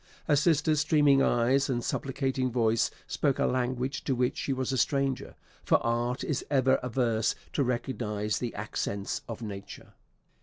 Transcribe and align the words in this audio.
Her 0.27 0.35
sister's 0.35 0.79
streaming 0.79 1.21
eyes 1.21 1.69
and 1.69 1.83
supplicating 1.83 2.49
voice 2.51 2.89
spoke 3.05 3.37
a 3.37 3.45
language 3.45 4.03
to 4.05 4.15
which 4.15 4.35
she 4.35 4.51
was 4.51 4.71
a 4.71 4.77
stranger; 4.79 5.35
for 5.63 5.77
art 5.85 6.23
is 6.23 6.43
ever 6.49 6.79
averse 6.81 7.35
to 7.53 7.63
recognise 7.63 8.39
the 8.39 8.55
accents 8.55 9.21
of 9.29 9.43
nature. 9.43 9.93